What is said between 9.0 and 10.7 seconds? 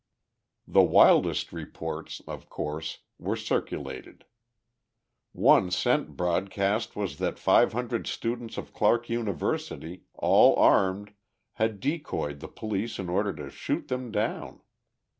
University, all